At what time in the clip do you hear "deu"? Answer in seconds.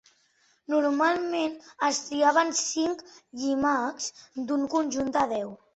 5.39-5.57